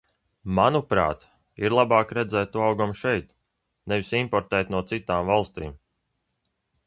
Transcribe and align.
Manuprāt, 0.59 1.25
ir 1.65 1.75
labāk 1.79 2.13
redzēt 2.19 2.51
to 2.55 2.63
augam 2.69 2.95
šeit, 3.03 3.29
nevis 3.93 4.09
importēt 4.23 4.75
no 4.77 4.81
citām 4.93 5.29
valstīm. 5.35 5.77